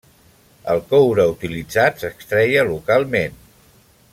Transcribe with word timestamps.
El 0.75 0.79
coure 0.93 1.25
utilitzat 1.33 2.01
s'extreia 2.05 2.65
localment. 2.71 3.37